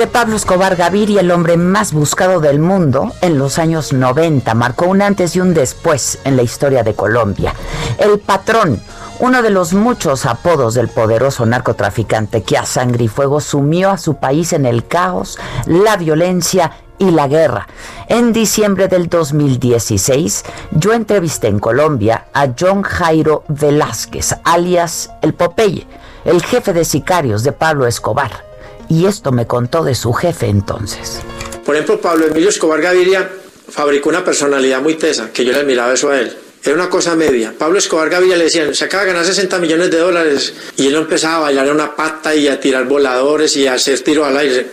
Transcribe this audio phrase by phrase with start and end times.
[0.00, 4.86] De Pablo Escobar Gaviria, el hombre más buscado del mundo en los años 90, marcó
[4.86, 7.52] un antes y un después en la historia de Colombia.
[7.98, 8.80] El patrón,
[9.18, 13.98] uno de los muchos apodos del poderoso narcotraficante que a sangre y fuego sumió a
[13.98, 17.68] su país en el caos, la violencia y la guerra.
[18.08, 25.86] En diciembre del 2016, yo entrevisté en Colombia a John Jairo Velázquez, alias El Popeye,
[26.24, 28.49] el jefe de sicarios de Pablo Escobar.
[28.90, 31.20] Y esto me contó de su jefe entonces.
[31.64, 33.30] Por ejemplo, Pablo Emilio Escobar Gaviria
[33.70, 36.36] fabricó una personalidad muy tesa, que yo le admiraba eso a él.
[36.62, 37.54] Era una cosa media.
[37.56, 40.52] Pablo Escobar Gaviria le decían, se acaba de ganar 60 millones de dólares.
[40.76, 44.26] Y él empezaba a bailar una pata y a tirar voladores y a hacer tiros
[44.26, 44.66] al aire.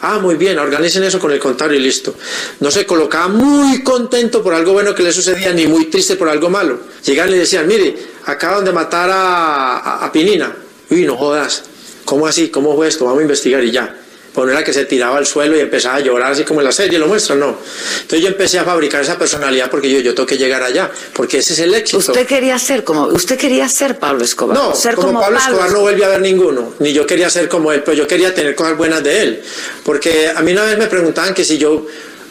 [0.00, 2.14] Ah, muy bien, organicen eso con el contable y listo.
[2.60, 6.28] No se colocaba muy contento por algo bueno que le sucedía, ni muy triste por
[6.28, 6.78] algo malo.
[7.04, 10.54] Llegaban y le decían, mire, acaban de matar a, a, a Pinina.
[10.90, 11.64] Uy, no jodas.
[12.04, 12.48] ¿Cómo así?
[12.48, 13.04] ¿Cómo fue esto?
[13.04, 13.96] Vamos a investigar y ya.
[14.34, 16.66] Pues no era que se tiraba al suelo y empezaba a llorar así como en
[16.66, 17.56] la serie lo muestra, no.
[18.00, 21.38] Entonces yo empecé a fabricar esa personalidad porque yo, yo tengo que llegar allá, porque
[21.38, 21.98] ese es el éxito.
[21.98, 24.58] Usted quería ser como, usted quería ser Pablo Escobar.
[24.58, 27.70] No, ser como, Pablo Escobar no vuelve a ver ninguno, ni yo quería ser como
[27.70, 29.42] él, pero yo quería tener cosas buenas de él.
[29.84, 31.86] Porque a mí una vez me preguntaban que si yo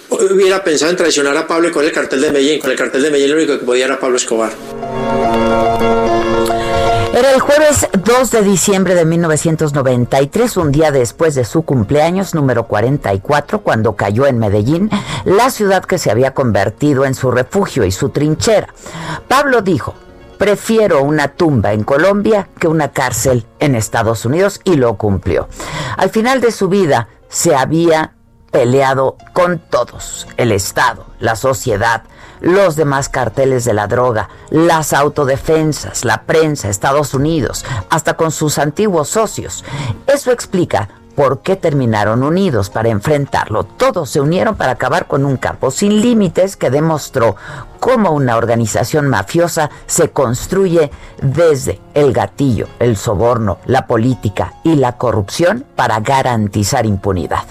[0.10, 3.02] hubiera pensado en traicionar a Pablo y con el cartel de Medellín, con el cartel
[3.02, 4.52] de Medellín lo único que podía era Pablo Escobar.
[7.14, 12.66] Era el jueves 2 de diciembre de 1993, un día después de su cumpleaños número
[12.66, 14.90] 44, cuando cayó en Medellín,
[15.24, 18.74] la ciudad que se había convertido en su refugio y su trinchera.
[19.28, 19.94] Pablo dijo,
[20.40, 25.48] prefiero una tumba en Colombia que una cárcel en Estados Unidos y lo cumplió.
[25.98, 28.14] Al final de su vida se había
[28.50, 32.06] peleado con todos, el Estado, la sociedad,
[32.44, 38.60] los demás carteles de la droga, las autodefensas, la prensa, Estados Unidos, hasta con sus
[38.60, 39.64] antiguos socios.
[40.06, 43.64] Eso explica por qué terminaron unidos para enfrentarlo.
[43.64, 47.36] Todos se unieron para acabar con un campo sin límites que demostró
[47.80, 50.92] cómo una organización mafiosa se construye
[51.22, 57.44] desde el gatillo, el soborno, la política y la corrupción para garantizar impunidad.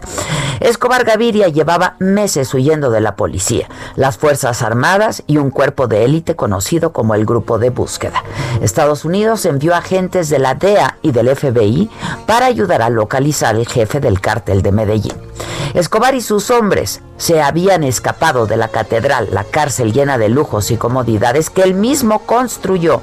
[0.62, 6.04] Escobar Gaviria llevaba meses huyendo de la policía, las Fuerzas Armadas y un cuerpo de
[6.04, 8.22] élite conocido como el Grupo de Búsqueda.
[8.60, 11.90] Estados Unidos envió agentes de la DEA y del FBI
[12.26, 15.16] para ayudar a localizar al jefe del cártel de Medellín.
[15.74, 20.70] Escobar y sus hombres se habían escapado de la catedral, la cárcel llena de lujos
[20.70, 23.00] y comodidades que él mismo construyó,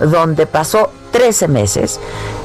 [0.00, 1.98] donde pasó 13 meses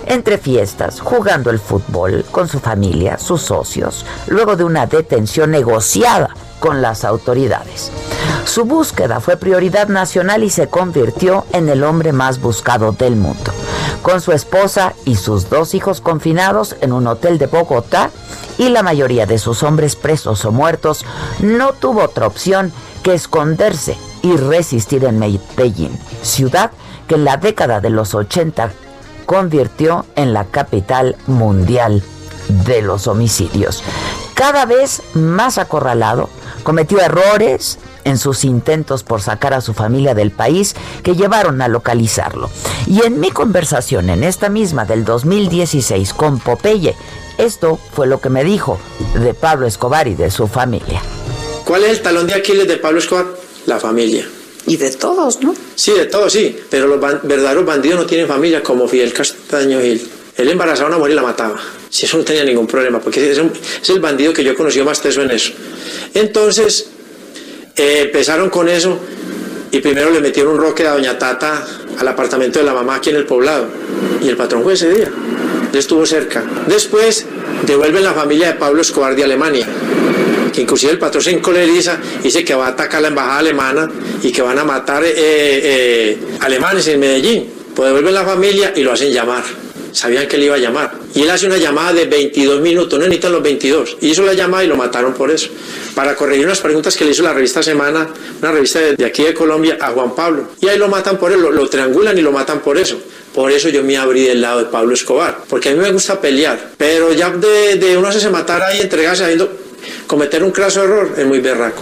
[0.07, 6.29] entre fiestas, jugando el fútbol con su familia, sus socios, luego de una detención negociada
[6.59, 7.91] con las autoridades.
[8.45, 13.51] Su búsqueda fue prioridad nacional y se convirtió en el hombre más buscado del mundo.
[14.05, 18.11] Con su esposa y sus dos hijos confinados en un hotel de Bogotá
[18.59, 21.03] y la mayoría de sus hombres presos o muertos,
[21.39, 22.71] no tuvo otra opción
[23.01, 26.69] que esconderse y resistir en Medellín, ciudad
[27.07, 28.73] que en la década de los 80
[29.25, 32.03] convirtió en la capital mundial
[32.47, 33.81] de los homicidios.
[34.35, 36.29] Cada vez más acorralado,
[36.61, 41.67] cometió errores en sus intentos por sacar a su familia del país que llevaron a
[41.67, 42.49] localizarlo.
[42.87, 46.95] Y en mi conversación en esta misma del 2016 con Popeye,
[47.37, 48.79] esto fue lo que me dijo
[49.15, 51.01] de Pablo Escobar y de su familia.
[51.65, 53.25] ¿Cuál es el talón de Aquiles de Pablo Escobar?
[53.65, 54.25] La familia.
[54.67, 55.53] Y de todos, ¿no?
[55.75, 56.57] Sí, de todos, sí.
[56.69, 60.07] Pero los verdaderos bandidos no tienen familia como Fidel Castaño Gil.
[60.37, 61.59] Él embarazaba a una mujer y la mataba.
[61.89, 64.85] Si eso no tenía ningún problema, porque es, es el bandido que yo he conocido
[64.85, 65.53] más teso en eso.
[66.13, 66.89] Entonces,
[67.75, 68.99] eh, empezaron con eso
[69.71, 71.65] y primero le metieron un roque a Doña Tata
[71.97, 73.67] al apartamento de la mamá aquí en el poblado.
[74.21, 75.11] Y el patrón fue ese día.
[75.73, 76.43] Estuvo cerca.
[76.67, 77.25] Después
[77.65, 79.67] devuelven la familia de Pablo Escobar de Alemania
[80.55, 83.91] que inclusive el patrón se encoleriza, dice que va a atacar la embajada alemana
[84.23, 87.49] y que van a matar eh, eh, alemanes en Medellín.
[87.75, 89.43] Pues devuelven la familia y lo hacen llamar.
[89.95, 90.93] Sabían que le iba a llamar.
[91.13, 93.97] Y él hace una llamada de 22 minutos, no necesitan los 22.
[94.01, 95.47] Hizo la llamada y lo mataron por eso.
[95.95, 98.09] Para corregir unas preguntas que le hizo la revista Semana,
[98.41, 100.49] una revista de, aquí de Colombia, a Juan Pablo.
[100.59, 102.99] Y ahí lo matan por eso, lo, triangulan y lo matan por eso.
[103.33, 105.39] Por eso yo me abrí del lado de Pablo Escobar.
[105.47, 106.71] Porque a mí me gusta pelear.
[106.77, 109.65] Pero ya de, de uno se matar ahí, entregarse sabiendo
[110.07, 111.81] cometer un craso error es muy berraco.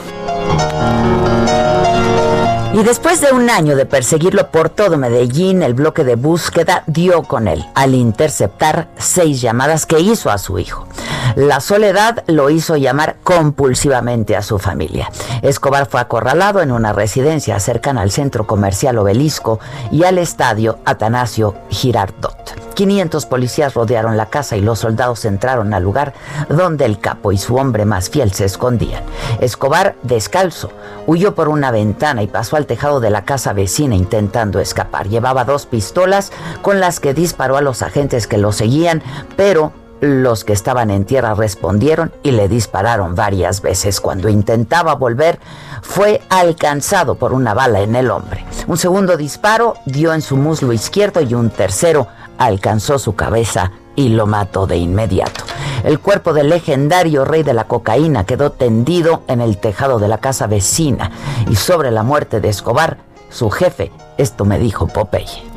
[2.73, 7.21] Y después de un año de perseguirlo por todo Medellín, el bloque de búsqueda dio
[7.21, 10.87] con él al interceptar seis llamadas que hizo a su hijo.
[11.35, 15.09] La soledad lo hizo llamar compulsivamente a su familia.
[15.41, 19.59] Escobar fue acorralado en una residencia cercana al centro comercial Obelisco
[19.91, 22.63] y al estadio Atanasio Girardot.
[22.73, 26.13] 500 policías rodearon la casa y los soldados entraron al lugar
[26.49, 29.03] donde el capo y su hombre más fiel se escondían.
[29.39, 30.71] Escobar, descalzo,
[31.07, 35.07] huyó por una ventana y pasó al tejado de la casa vecina intentando escapar.
[35.07, 36.31] Llevaba dos pistolas
[36.61, 39.03] con las que disparó a los agentes que lo seguían,
[39.35, 39.71] pero
[40.03, 44.01] los que estaban en tierra respondieron y le dispararon varias veces.
[44.01, 45.39] Cuando intentaba volver,
[45.81, 48.45] fue alcanzado por una bala en el hombre.
[48.67, 52.07] Un segundo disparo dio en su muslo izquierdo y un tercero
[52.37, 55.45] alcanzó su cabeza y lo mató de inmediato.
[55.85, 60.17] El cuerpo del legendario rey de la cocaína quedó tendido en el tejado de la
[60.17, 61.11] casa vecina
[61.49, 62.97] y sobre la muerte de Escobar,
[63.29, 65.52] su jefe, esto me dijo Popeye.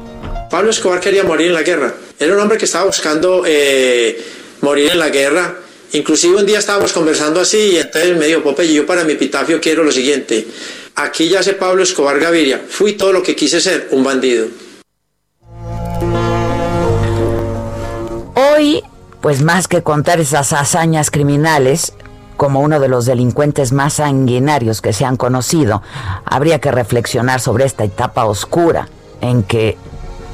[0.51, 1.95] Pablo Escobar quería morir en la guerra.
[2.19, 4.23] Era un hombre que estaba buscando eh,
[4.61, 5.57] morir en la guerra.
[5.93, 9.61] Inclusive un día estábamos conversando así y entonces me dijo, Popeye, yo para mi epitafio
[9.61, 10.47] quiero lo siguiente.
[10.95, 12.63] Aquí ya sé Pablo Escobar Gaviria.
[12.69, 14.47] Fui todo lo que quise ser, un bandido.
[18.35, 18.83] Hoy,
[19.21, 21.93] pues más que contar esas hazañas criminales,
[22.37, 25.83] como uno de los delincuentes más sanguinarios que se han conocido,
[26.25, 28.89] habría que reflexionar sobre esta etapa oscura
[29.21, 29.77] en que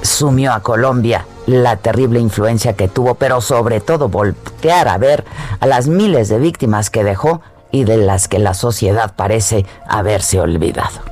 [0.03, 5.25] sumió a Colombia la terrible influencia que tuvo, pero sobre todo voltear a ver
[5.61, 7.41] a las miles de víctimas que dejó
[7.71, 11.12] y de las que la sociedad parece haberse olvidado.